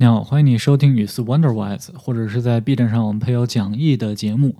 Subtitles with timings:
[0.00, 4.56] 你好，欢迎你收听语丝 Wonderwise，或者是在 B 站上我们配有讲义的节目。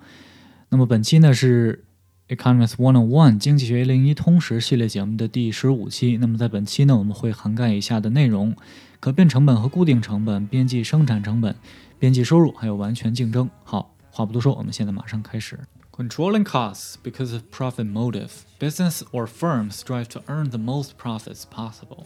[0.68, 1.86] 那么本期呢是
[2.28, 6.18] Economist One on One 经济学一零一通识系列节目的第十五期。
[6.18, 8.54] 那么在本期呢，我们会涵盖以下的内容：
[9.00, 11.56] 可变成本和固定成本、边际生产成本、
[11.98, 13.48] 边际收入，还有完全竞争。
[13.64, 15.58] 好，话不多说，我们现在马上开始。
[15.96, 22.04] Controlling costs because of profit motive, business or firms strive to earn the most profits possible.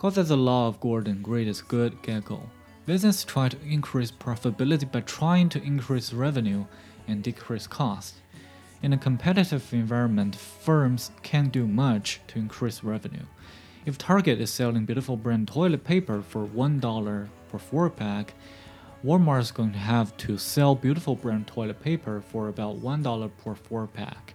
[0.00, 2.48] Called as the law of Gordon greatest good gecko.
[2.86, 6.64] Business try to increase profitability by trying to increase revenue
[7.06, 8.14] and decrease costs.
[8.82, 13.26] In a competitive environment, firms can't do much to increase revenue.
[13.84, 18.32] If Target is selling beautiful brand toilet paper for $1 per 4 pack,
[19.04, 23.54] Walmart is going to have to sell beautiful brand toilet paper for about $1 per
[23.54, 24.32] 4 pack.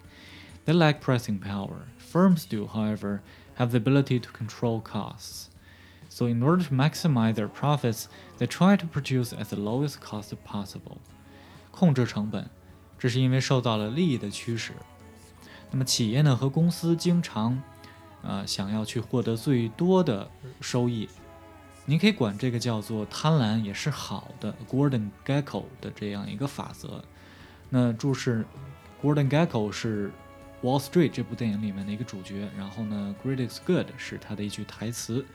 [0.65, 1.87] They lack pricing power.
[1.97, 3.23] Firms do, however,
[3.55, 5.49] have the ability to control costs.
[6.15, 8.05] So in order to maximize their profits,
[8.37, 10.99] they try to produce at the lowest cost possible.
[11.71, 12.49] 控制成本，
[12.97, 14.71] 这是因为受到了利益的驱使。
[15.71, 17.61] 那么企业呢和公司经常，
[18.21, 21.09] 呃，想要去获得最多的收益。
[21.83, 27.03] 您可以管这个叫做贪婪也是好的 Gordon Gekko 的这样一个法则。
[27.69, 28.45] 那注释
[29.03, 30.13] Gordon Gekko 是
[30.63, 35.25] Wall Street 这部电影里面的一个主角，然后呢，Great is good 是他的一句台词。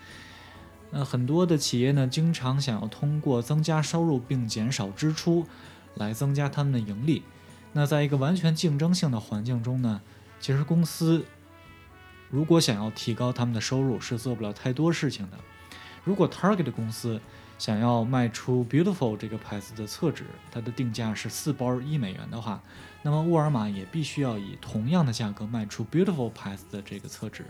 [0.90, 5.46] 那很多的企业呢，经常想要通过增加收入并减少支出，
[5.94, 7.22] 来增加他们的盈利。
[7.72, 10.00] 那在一个完全竞争性的环境中呢，
[10.40, 11.24] 其实公司
[12.28, 15.36] 如果想要提高他们的收入，是做不了太多事情的。
[16.02, 17.20] 如果 Target 公司
[17.58, 22.60] 想要卖出 Beautiful 这个牌子的厕纸，它的定价是四包一美元的话，
[23.02, 27.44] 那么沃尔玛也必须要以同样的价格卖出 Beautiful 牌子的这个厕纸。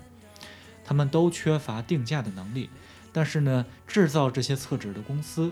[0.85, 2.69] 他们都缺乏定价的能力。
[3.12, 5.52] 但是呢，制造这些厕纸的公司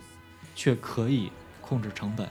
[0.56, 2.28] 却可以控制成本，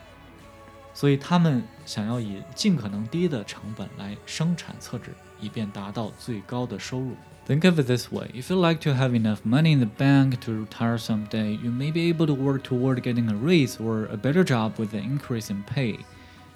[0.93, 7.17] 所以他们想要以尽可能低的成本来生产厕纸，以便达到最高的收入。
[7.49, 10.53] Think of it this way: if you like to have enough money in the bank to
[10.53, 14.45] retire someday, you may be able to work toward getting a raise or a better
[14.45, 15.99] job with an increase in pay.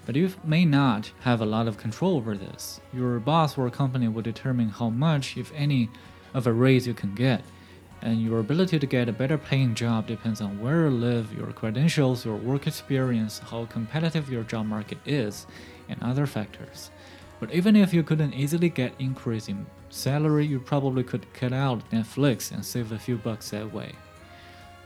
[0.06, 2.80] But you may not have a lot of control over this.
[2.94, 5.88] Your boss or company will determine how much, if any,
[6.32, 7.42] of a raise you can get
[8.02, 11.52] and your ability to get a better paying job depends on where you live, your
[11.52, 15.46] credentials, your work experience, how competitive your job market is,
[15.88, 16.90] and other factors.
[17.40, 21.82] But even if you couldn't easily get increase in salary, you probably could cut out
[21.90, 23.94] Netflix and save a few bucks that way.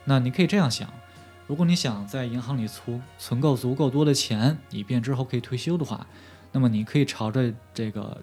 [0.04, 0.88] 那你可以这样想，
[1.46, 6.06] 如果你想在银行里存存够足够多的钱，以便之后可以退休的话，
[6.52, 8.20] 那么你可以朝着这个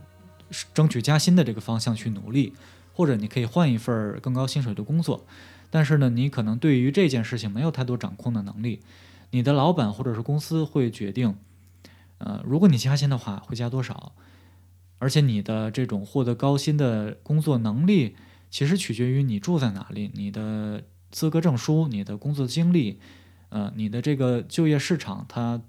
[0.73, 2.53] 争取加薪的这个方向去努力。
[2.94, 5.26] 或者你可以换一份更高薪水的工作，
[5.70, 8.80] 但是呢，你可能对于这件事情没有太多掌控的能力。
[9.30, 11.34] 你的老板或者是公司会决定，
[12.18, 14.12] 呃，如果你加薪的话会加多少，
[14.98, 18.14] 而且你的这种获得高薪的工作能力，
[18.50, 23.00] 其实取决于你住在哪里、你的资格证书、你的工作经历，
[23.48, 25.62] 呃，你的这个就业市场它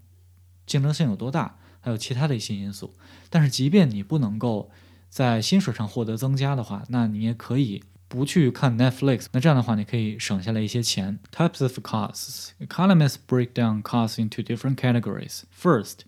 [0.66, 2.94] 竞争性有多大，还有其他的一些因素。
[3.30, 4.70] 但是即便你不能够。
[5.13, 9.27] 在薪水上获得增加的话，那你也可以不去看 Netflix。
[9.33, 11.19] 那这样的话，你可以省下来一些钱。
[11.31, 12.51] Types of costs.
[12.61, 15.43] Economists break down costs into different categories.
[15.51, 16.01] First,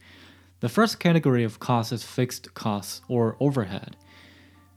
[0.61, 3.93] the first category of costs is fixed costs or overhead.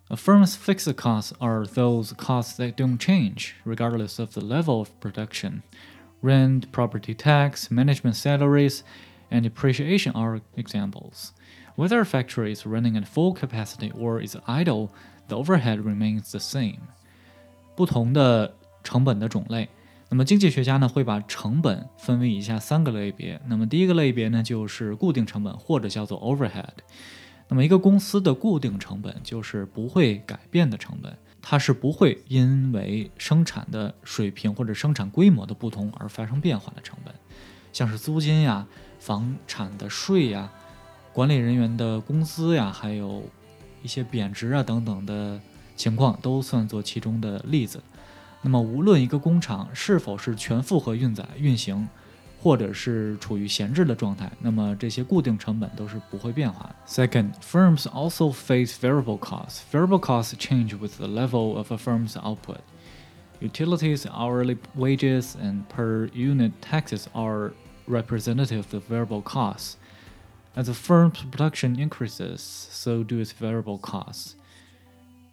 [0.09, 4.99] A firm's fixed costs are those costs that don't change regardless of the level of
[4.99, 5.63] production.
[6.21, 8.83] Rent, property tax, management salaries,
[9.31, 11.33] and depreciation are examples.
[11.78, 14.88] Whether a factory is running at full capacity or is idle,
[15.28, 16.80] the overhead remains the same.
[17.76, 18.52] 不同的
[18.82, 19.68] 成本的种类，
[20.08, 23.40] 那么经济学家呢会把成本分为以下三个类别。
[23.46, 26.64] 那么第一个类别呢就是固定成本，或者叫做 overhead。
[27.46, 37.14] 那么一个公司的固定成本就是不会改变的成本，它是不会因为生产的水平或者生产规模的不同而发生变化的成本，
[37.72, 38.66] 像是租金呀、
[38.98, 40.50] 房产的税呀。
[41.11, 43.23] 管理人员的工资呀，还有
[43.81, 45.39] 一些贬值啊等等的
[45.75, 47.81] 情况，都算作其中的例子。
[48.41, 51.87] 那么，无论一个工厂是否是全负荷运载运行，
[52.41, 56.75] 或者是处于闲置的状态，那么这些固定成本都是不会变化的。
[56.85, 59.61] Second, firms also face variable costs.
[59.71, 62.59] Variable costs change with the level of a firm's output.
[63.39, 67.53] Utilities, hourly wages, and per unit taxes are
[67.87, 69.77] representative of variable costs.
[70.54, 74.32] As a firm's production increases, so do its variable costs.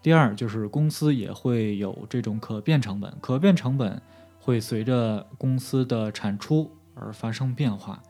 [0.03, 3.99] 第二就是公司也会有这种可变成本，可变成本
[4.39, 8.03] 会随着公司的产出而发生变化，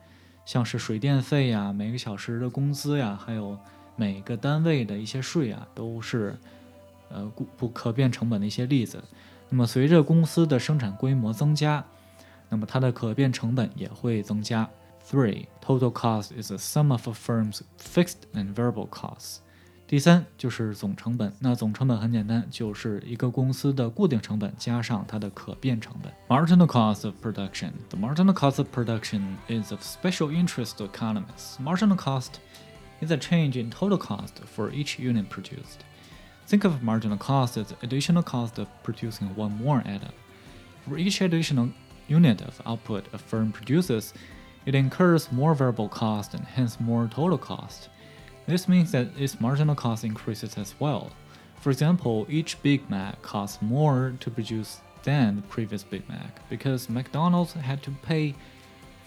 [0.44, 3.58] 像是水电费呀、每个小时的工资呀，还有
[3.96, 6.36] 每个单位的一些税啊，都是
[7.08, 7.24] 呃
[7.56, 9.02] 不可变成本的一些例子。
[9.48, 11.82] 那么随着公司的生产规模增加，
[12.50, 14.68] 那么它的可变成本也会增加。
[15.05, 19.41] Three, total cost is the sum of a firm's fixed and variable costs.
[19.87, 26.13] 第三就是总成本，那总成本很简单，就是一个公司的固定成本加上它的可变成本。
[26.29, 27.71] Marginal cost of production.
[27.89, 31.59] The marginal cost of production is of special interest to economists.
[31.59, 32.35] Marginal cost
[33.01, 35.79] is a change in total cost for each unit produced.
[36.47, 40.13] Think of marginal cost as additional cost of producing one more atom.
[40.87, 41.69] For each additional
[42.07, 44.13] unit of output a firm produces,
[44.65, 47.89] it incurs more variable cost and hence more total cost.
[48.47, 51.11] This means that its marginal cost increases as well.
[51.61, 56.89] For example, each Big Mac costs more to produce than the previous Big Mac because
[56.89, 58.35] McDonald's had to pay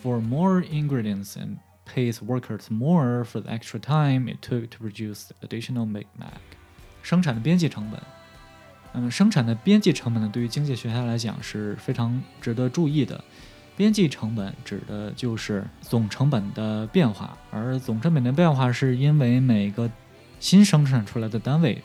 [0.03, 5.25] for more ingredients and pays workers more for the extra time it took to produce
[5.25, 6.41] the additional Big Mac.
[7.03, 8.01] 生产的边际成本，
[8.93, 13.23] 那么生产的边际成本呢，对于经济学家来讲是非常值得注意的。
[13.80, 19.90] 边际成本指的就是总成本的变化，而总成本的变化是因为每个
[20.42, 21.82] 新生产出来的单位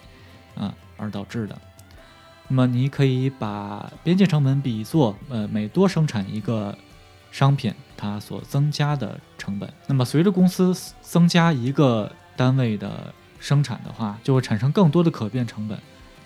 [0.56, 1.56] 啊而导致的。
[2.48, 6.76] 那么你可以把边际成本比作呃每多生产一个
[7.30, 9.72] 商品，它所增加的成本。
[9.86, 15.78] 那么随着公司增加一个单位的生产的话，就会产生更多的可变成本，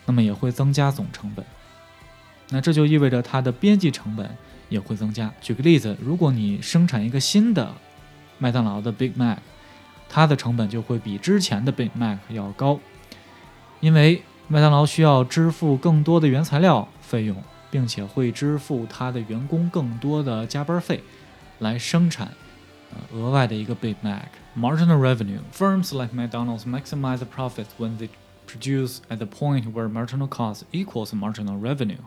[0.06, 1.44] 那么也会增加总成本。
[2.50, 4.28] 那这就意味着它的边际成本。
[4.68, 5.32] 也会增加。
[5.40, 7.72] 举个例子，如果你生产一个新的
[8.36, 9.38] 麦当劳的 Big Mac，
[10.10, 12.78] 它的成本就会比之前的 Big Mac 要高，
[13.80, 21.02] 因为麦当劳需要支付更多的原材料费用，并且会支付它的员工更多的加班费，
[21.60, 22.28] 来生产
[22.92, 24.28] 呃额外的一个 Big Mac。
[24.54, 28.10] Marginal revenue firms like McDonald's maximize the profits when they
[28.46, 32.02] produce at the point where marginal cost equals marginal revenue.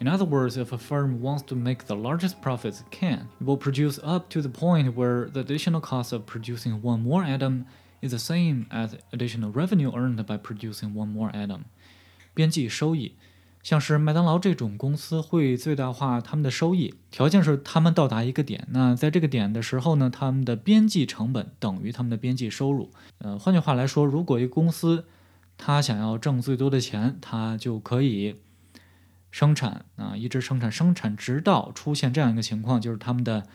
[0.00, 3.44] In other words, if a firm wants to make the largest profits it can, it
[3.44, 7.64] will produce up to the point where the additional cost of producing one more atom
[8.00, 11.62] is the same as additional revenue earned by producing one more atom.
[12.32, 13.16] 边际收益，
[13.64, 18.68] 像是麦当劳这种公司会最大化他们的收益，条件是他们到达一个点。
[18.70, 22.92] 那在这个点的时候呢，他们的边际成本等于他们的边际收入。
[23.18, 25.06] 呃，换句话来说，如果一个公司
[25.56, 28.36] 它想要挣最多的钱，它就可以。
[29.31, 33.47] 生产啊，一直生产，生产直到出现这样一个情况，就是他们的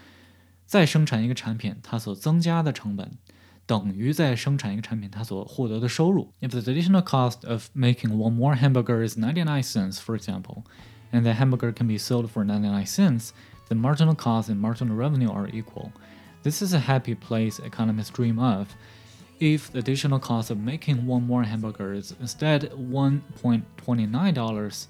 [0.66, 3.12] 再生产一个产品，它所增加的成本
[3.66, 6.32] 等于在生产一个产品它所获得的收入。
[6.40, 10.64] If the additional cost of making one more hamburger is 99 cents, for example,
[11.12, 13.32] and the hamburger can be sold for 99 cents,
[13.68, 15.92] the marginal cost and marginal revenue are equal.
[16.42, 18.74] This is a happy place economists dream of.
[19.38, 23.62] If the additional cost of making one more hamburger is instead $1.29,
[23.96, 24.86] and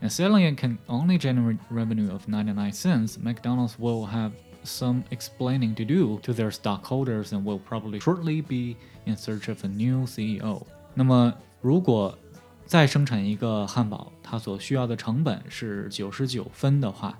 [0.00, 4.32] And selling it can only generate revenue of 99 cents, McDonald's will have
[4.62, 8.76] some explaining to do to their stockholders and will probably shortly be
[9.06, 10.62] in search of a new CEO.
[10.94, 12.18] 那么，如果
[12.66, 17.18] 再生产一个汉堡，它所需要的成本是九十九分的话，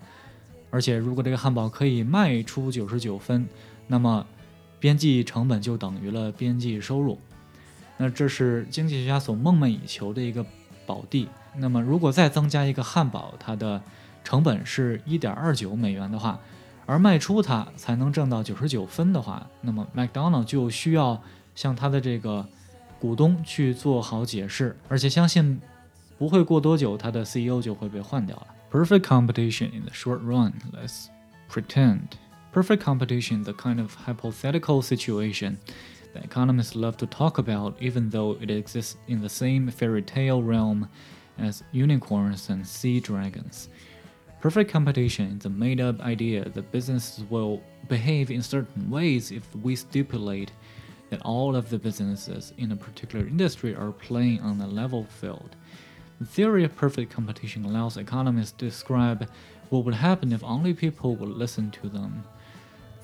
[0.70, 3.46] 而且如果这个汉堡可以卖出九十九分，
[3.86, 4.26] 那么
[4.80, 7.18] 边际成本就等于了边际收入。
[7.96, 10.44] 那这是经济学家所梦寐以求的一个
[10.86, 11.28] 宝地。
[11.56, 13.80] 那么，如果再增加一个汉堡，它的
[14.22, 16.40] 成本是一点二九美元的话，
[16.86, 21.22] 而卖出它才能挣到九十九分的话，那么 McDonald 就需要
[21.54, 22.46] 向他的这个
[22.98, 25.60] 股东去做好解释，而且相信
[26.18, 28.46] 不会过多久，他的 CEO 就会被换掉了。
[28.70, 30.52] Perfect competition in the short run.
[30.72, 31.06] Let's
[31.48, 32.00] pretend
[32.52, 35.56] perfect competition, the kind of hypothetical situation
[36.14, 40.42] that economists love to talk about, even though it exists in the same fairy tale
[40.42, 40.88] realm
[41.38, 43.68] as unicorns and sea dragons.
[44.40, 49.42] Perfect competition is a made up idea that businesses will behave in certain ways if
[49.56, 50.52] we stipulate
[51.10, 55.56] that all of the businesses in a particular industry are playing on a level field.
[56.20, 59.28] The theory of perfect competition allows economists to describe
[59.70, 62.24] what would happen if only people would listen to them.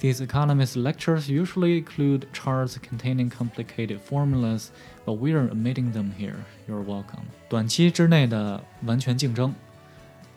[0.01, 4.69] These economists' lectures usually include charts containing complicated formulas,
[5.05, 6.37] but we are omitting them here.
[6.67, 7.25] You're welcome.
[7.51, 9.53] 短期之内的完全竞争，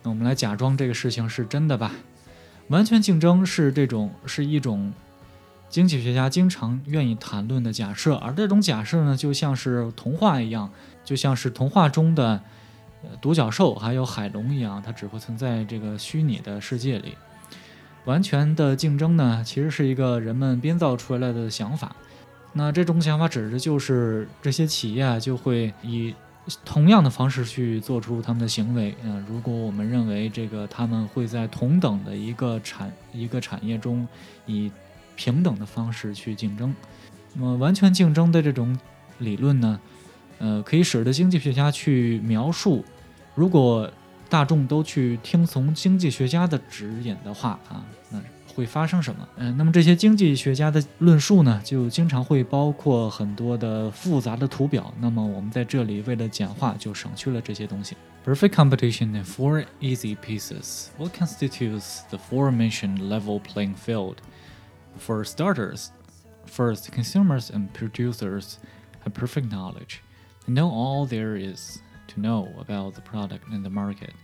[0.03, 1.91] 那我们来假装这个事情是真的吧。
[2.67, 4.93] 完全竞争是这种是一种
[5.69, 10.69] 经济学家经常愿意谈论的假设，而这种假设呢，就像是童话一样，
[11.05, 12.41] 就像是童话中的
[13.21, 17.15] 独角兽还有海龙一样，它只会存在这个虚拟的世界里。
[18.05, 21.95] 完全的竞争呢，其实是一个人们编造出来的想法。
[22.51, 26.13] 那这种想法指的就是这些企业，就会以
[26.65, 28.93] 同样的方式去做出他们的行为。
[29.03, 34.07] 嗯，如果我们认为这个他们会在同等的一个产一个产业中
[34.45, 34.69] 以
[35.15, 36.75] 平等的方式去竞争，
[37.33, 38.77] 那么完全竞争的这种
[39.19, 39.79] 理论呢，
[40.39, 42.83] 呃，可以使得经济学家去描述，
[43.33, 43.89] 如果。
[44.32, 48.20] 大众都去听从经济学家的指引的话啊，那
[48.54, 49.28] 会发生什么？
[49.36, 54.92] 嗯，那么这些经济学家的论述呢，就经常会包括很多的复杂的图表。
[55.00, 57.96] 那么我们在这里为了简化，就省去了这些东西。
[58.26, 60.88] Perfect competition in four easy pieces.
[60.98, 64.16] What constitutes the four-mentioned level playing field?
[64.98, 65.90] For starters,
[66.44, 68.56] first, consumers and producers
[69.04, 70.02] have perfect knowledge.
[70.46, 74.14] They know all there is to know about the product in the market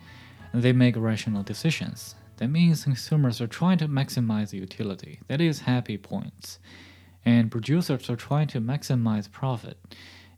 [0.53, 2.15] and they make rational decisions.
[2.39, 6.59] That means consumers are trying to maximize utility, that is, happy points,
[7.25, 9.77] and producers are trying to maximize profit.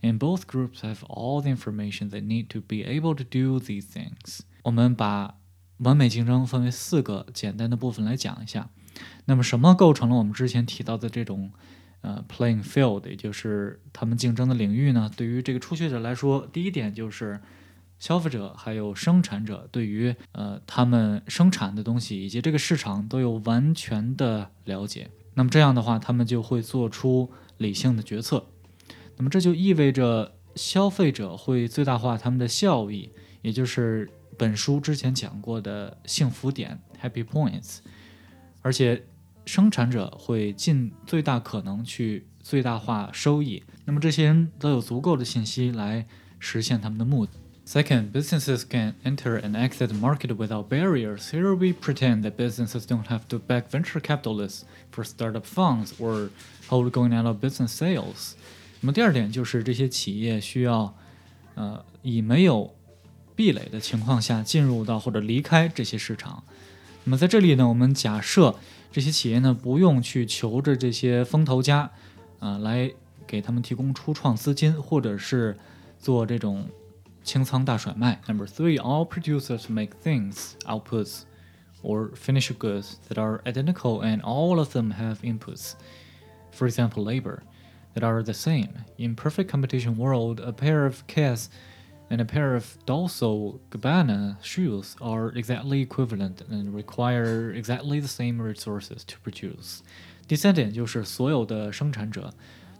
[0.02, 3.86] And both groups have all the information they need to be able to do these
[3.86, 4.42] things.
[4.62, 5.38] 我们把
[5.78, 8.68] 完美竞争分为四个简单的部分来讲一下。
[9.24, 11.50] 那么，什么构成了我们之前提到的这种
[12.01, 15.09] 呃 playing field，也就是他们竞争的领域呢？
[15.15, 17.39] 对于这个初学者来说，第一点就是
[17.99, 28.45] 消费者还有生产者对于呃他们生产的东西以及这个市场都有完全的了解，那么这样的话，他们就会做出理性的决策。
[29.17, 33.11] 那么这就意味着消费者会最大化他们的效益，
[33.43, 37.77] 也就是本书之前讲过的幸福点 （happy points），
[38.63, 39.03] 而且
[39.45, 43.63] 生产者会尽最大可能去最大化收益。
[43.85, 46.05] 那么这些人都有足够的信息来
[46.39, 47.31] 实现他们的目的。
[47.63, 51.29] Second, businesses can enter and exit the market without barriers.
[51.29, 56.31] Here we pretend that businesses don't have to back venture capitalists for startup funds or
[56.67, 58.33] hold going out of business sales.
[58.81, 60.95] 那么第二点就是这些企业需要，
[61.55, 62.75] 呃，以没有
[63.35, 66.43] 壁垒的情况下进入到或者离开这些市场。
[67.05, 68.55] 那么在这里呢，我们假设
[68.90, 71.80] 这些企业呢不用去求着这些风投家，
[72.38, 72.92] 啊、呃，来
[73.26, 75.56] 给他们提供初创资金，或者是
[75.98, 76.68] 做这种
[77.22, 78.20] 清仓大甩卖.
[78.26, 81.22] Number three, all producers make things, outputs,
[81.82, 85.72] or finished goods that are identical and all of them have inputs.
[86.52, 87.42] For example, labor,
[87.94, 88.70] that are the same.
[88.96, 91.48] In perfect competition world, a pair of Cass
[92.11, 98.41] and a pair of Dolce Gabbana shoes are exactly equivalent and require exactly the same
[98.41, 99.79] resources to produce.
[100.27, 102.33] 第三点就是所有的生产者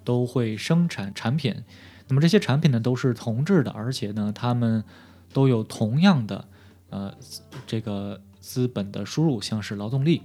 [0.04, 1.64] 都会生产产品。
[2.10, 4.84] 那么这些产品呢都是同质的，而且呢，它们
[5.32, 6.46] 都有同样的
[6.90, 7.14] 呃
[7.66, 10.24] 这个资本的输入，像是劳动力。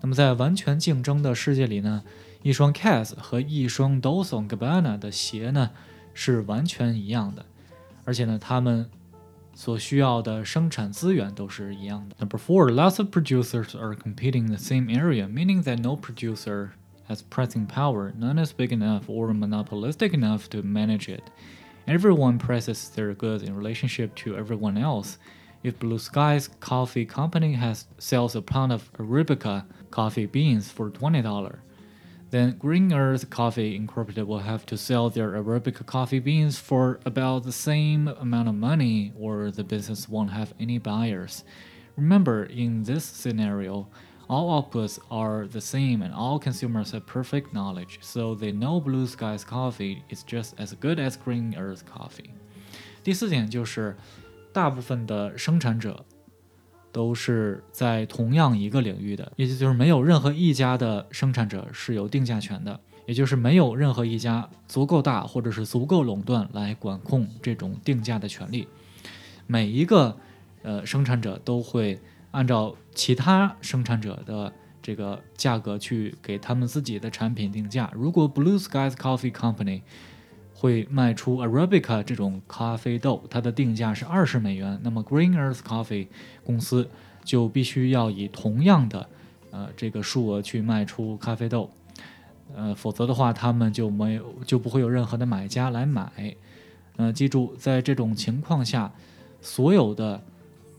[0.00, 2.02] 那么在完全竞争的世界里呢，
[2.42, 5.70] 一双 Cas 和一双 Dolce Gabbana 的鞋呢
[6.14, 7.44] 是完全一样的，
[8.03, 8.89] 而且呢，他们
[9.53, 12.15] 所需要的生产资源都是一样的。
[12.19, 16.71] Number four, lots of producers are competing in the same area, meaning that no producer
[17.07, 21.23] has pricing power, none is big enough or monopolistic enough to manage it.
[21.87, 25.17] Everyone prices their goods in relationship to everyone else.
[25.63, 31.21] If Blue Skies Coffee Company has sells a pound of Arabica coffee beans for twenty
[31.21, 31.59] dollar,
[32.31, 37.43] then Green Earth Coffee Incorporated will have to sell their Arabica coffee beans for about
[37.43, 41.43] the same amount of money, or the business won't have any buyers.
[41.95, 43.87] Remember, in this scenario,
[44.27, 49.05] all outputs are the same and all consumers have perfect knowledge, so they know Blue
[49.05, 52.31] Skies Coffee is just as good as Green Earth Coffee.
[53.03, 53.95] 第四点就是，
[54.51, 56.03] 大部分的生产者
[56.92, 68.68] 都是在同样一个领域的，也就是没有任何一家的生产者是有定价权的，也就是没有任何一家足够大或者是足够垄断来管控这种定价的权利。
[69.46, 70.16] 每一个
[70.62, 72.00] 呃生产者都会。
[72.32, 77.90] 按照其他生产者的这个价格去给他们自己的产品定价。
[77.92, 79.82] 如果 Blue Skies Coffee Company
[80.60, 86.08] 会卖出 Arabica 这种咖啡豆，它的定价是二十美元，那么 Green Earth Coffee
[86.44, 86.86] 公司
[87.24, 89.08] 就必须要以同样的
[89.50, 91.70] 呃这个数额去卖出咖啡豆，
[92.54, 96.36] 呃，否则的话他们就没有就不会有任何的买家来买。
[96.96, 98.92] 呃，记住，在这种情况下，
[99.40, 100.22] 所有的。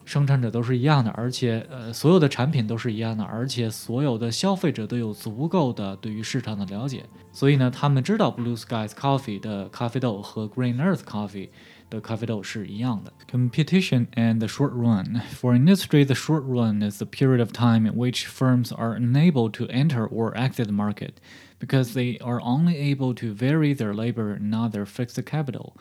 [0.04, 11.48] 生产者都是一样的，而且呃，所有的产品都是一样的，而且所有的消费者都有足够的对于市场的了解，所以呢，他们知道 Blue Skies Coffee 的咖啡豆和 Green Earth Coffee
[11.90, 13.12] 的咖啡豆是一样的。
[13.28, 15.20] Competition and the short run.
[15.34, 19.50] For industry, the short run is the period of time in which firms are unable
[19.50, 21.14] to enter or exit the market
[21.58, 25.76] because they are only able to vary their labor, not their fixed capital.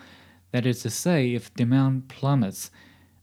[0.52, 2.72] That is to say, if demand plummets,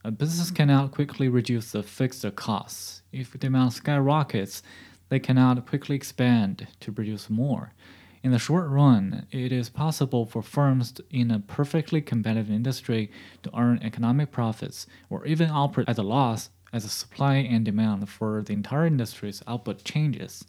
[0.06, 3.02] a business cannot quickly reduce the fixed costs.
[3.12, 4.62] If demand skyrockets,
[5.08, 7.72] they cannot quickly expand to produce more.
[8.24, 13.10] In the short run, it is possible for firms in a perfectly competitive industry
[13.42, 18.08] to earn economic profits or even operate at a loss as the supply and demand
[18.08, 20.44] for the entire industry's output changes.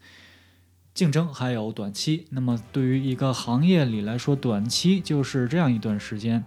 [0.93, 6.45] 竞争还有短期，那么对于一个行业里来说，短期就是这样一段时间，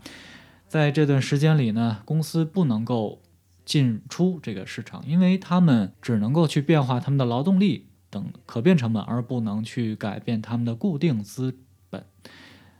[0.71, 3.21] 在这段时间里呢，公司不能够
[3.65, 7.87] 进出这个市场，因为他们只能够去变化他们的劳动力。
[8.09, 11.57] 等可变成本，而不能去改变他们的固定资
[11.89, 12.05] 本。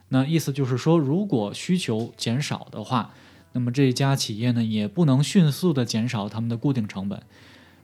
[0.07, 3.13] 那意思就是说，如果需求减少的话，
[3.51, 7.21] 那么这家企业呢也不能迅速的减少他们的固定成本。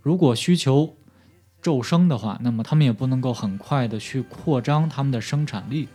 [0.01, 0.95] 如果需求
[1.61, 5.89] 骤升的话，那么他们也不能够很快的去扩张他们的生产力。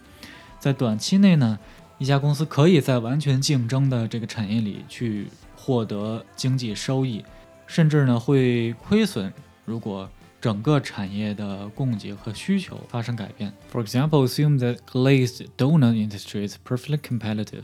[0.58, 1.58] 在短期内呢，
[2.01, 7.23] 一家公司可以在完全竞争的这个产业里去获得经济收益，
[7.65, 9.33] 甚至呢会亏损。
[9.65, 10.09] 如果
[10.39, 13.51] 整个产业的供给和需求发生改变。
[13.71, 17.63] For example, assume that glazed donut industry is perfectly competitive.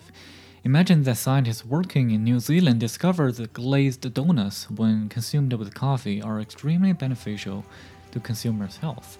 [0.64, 6.22] Imagine that scientists working in New Zealand discover that glazed donuts, when consumed with coffee,
[6.22, 7.64] are extremely beneficial
[8.12, 9.18] to consumers' health.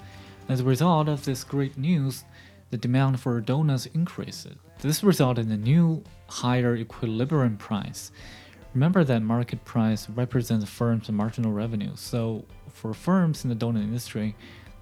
[0.48, 2.24] As a result of this great news,
[2.72, 4.56] the demand for donuts increases.
[4.82, 8.12] This resulted in a new, higher equilibrium price.
[8.74, 13.84] Remember that market price represents a firm's marginal revenue, so for firms in the donut
[13.84, 14.36] industry,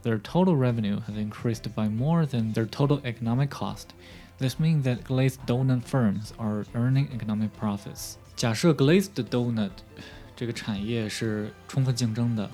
[0.04, 3.94] their total revenue has increased by more than their total economic cost.
[4.40, 8.16] This means that glazed donut firms are earning economic profits.
[8.36, 9.72] 假设 glazed donut
[10.36, 12.50] 这个产业是充分竞争的，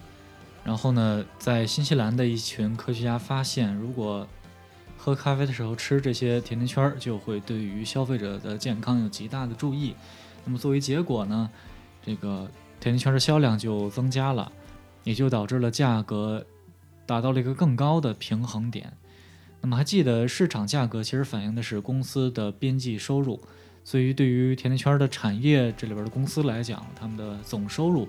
[0.66, 4.28] 然后呢，在新西兰的一群科学家发现，如果
[5.03, 9.97] 喝咖啡的时候吃这些甜甜圈，就会对于消费者的健康有极大的注意。
[10.45, 11.51] 那么作为结果呢，
[12.07, 12.49] 这个
[12.79, 14.53] 甜甜圈的销量就增加了。
[15.05, 16.47] 也就导致了价格
[17.07, 18.93] 达到了一个更高的平衡点。
[19.61, 23.41] 那么还记得市场价格其实反映的是公司的边际收入，
[23.83, 28.09] 所以对于甜甜圈的产业这里边的公司来讲，他们的总收入，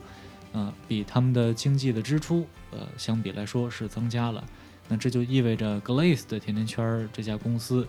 [0.51, 4.43] 呃，比他们的经济的支出，呃，相比来说是增加了。
[4.88, 7.86] 那这就意味着 Glaze 的甜甜圈这家公司。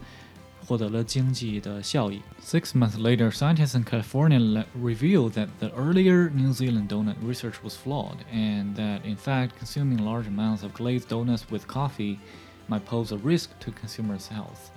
[0.65, 2.21] 获得了经济的效益。
[2.43, 8.17] Six months later, scientists in California revealed that the earlier New Zealand donut research was flawed,
[8.31, 12.19] and that in fact consuming large amounts of glazed donuts with coffee
[12.67, 14.71] might pose a risk to consumers' health.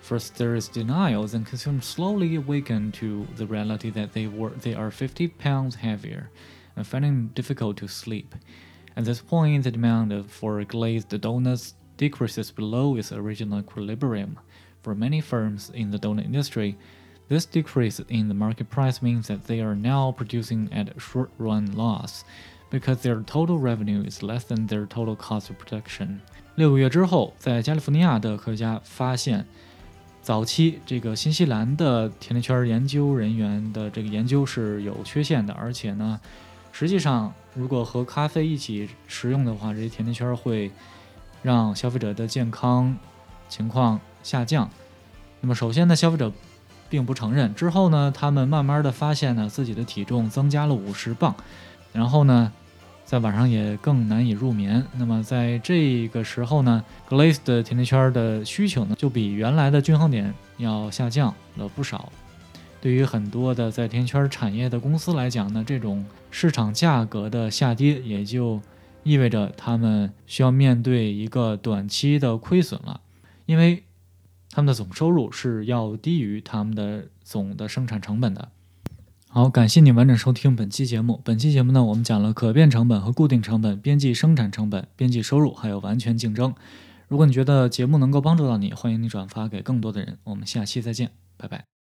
[0.00, 4.74] First, there is denial, then consumers slowly awaken to the reality that they were they
[4.74, 6.30] are 50 pounds heavier,
[6.74, 8.34] and finding it difficult to sleep.
[8.96, 14.38] At this point, the demand for glazed donuts decreases below its original equilibrium.
[14.82, 16.76] For many firms in the donut industry,
[17.28, 21.30] this decrease in the market price means that they are now producing at a short
[21.38, 22.24] run loss
[22.70, 26.20] because their total revenue is less than their total cost of production.
[26.56, 29.46] 六个月之后，在加利福尼亚的科学家发现，
[30.22, 36.20] 早期这个新西兰的甜甜圈研究人员的这个研究是有缺陷的，而且呢，
[36.77, 40.69] 实际上如果和咖啡一起食用的话，这些甜甜圈会
[41.41, 42.93] 让消费者的健康
[43.47, 44.69] 情况下降，
[45.39, 46.29] 那么首先呢，消费者
[46.89, 47.55] 并不承认。
[47.55, 51.33] 之后呢，他们慢慢的发现呢，自己的体重增加了五十磅，
[51.93, 52.51] 然后呢，
[53.05, 54.85] 在晚上也更难以入眠。
[54.97, 62.11] 那么在这个时候呢，Glaze 的甜甜圈的需求呢，就比原来的均衡点要下降了不少。
[62.85, 68.61] 对于很多的在甜甜圈产业的公司来讲呢，这种市场价格的下跌，也就
[69.01, 73.01] 意味着他们需要面对一个短期的亏损了，
[73.47, 73.81] 因为。
[74.51, 78.47] 他们的总收入是要低于他们的总的生产成本的。
[79.27, 81.19] 好，感谢你完整收听本期节目。
[81.25, 86.55] 本期节目呢，我们讲了可变成本和固定成本、边际生产成本、边际收入，还有完全竞争。
[87.09, 90.19] 如果你觉得节目能够帮助到你，欢迎你转发给更多的人。
[90.23, 91.74] 我们下期再见，拜拜。